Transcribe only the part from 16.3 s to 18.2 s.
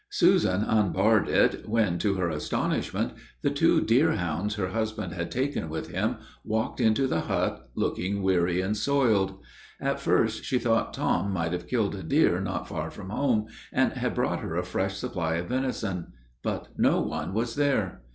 but no one was there.